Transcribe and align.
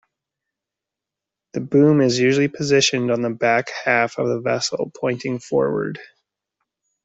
The 1.53 1.59
boom 1.59 2.01
is 2.01 2.17
usually 2.17 2.47
positioned 2.47 3.11
on 3.11 3.21
the 3.21 3.29
back 3.29 3.67
half 3.85 4.17
of 4.17 4.25
the 4.27 4.39
vessel, 4.39 4.91
pointing 4.99 5.37
forward. 5.37 5.99